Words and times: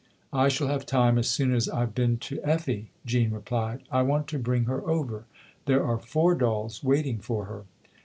"I 0.33 0.47
shall 0.47 0.67
have 0.67 0.87
time 0.87 1.19
as 1.19 1.29
soon 1.29 1.53
as 1.53 1.69
I've 1.69 1.93
been 1.93 2.17
to 2.25 2.41
Effie," 2.43 2.89
Jean 3.05 3.29
replied." 3.29 3.81
I 3.91 4.01
want 4.01 4.25
to 4.29 4.39
bring 4.39 4.63
her 4.65 4.83
over. 4.89 5.25
There 5.67 5.85
are 5.85 5.99
four 5.99 6.33
dolls 6.33 6.83
waiting 6.83 7.19
for 7.19 7.45
her." 7.45 7.65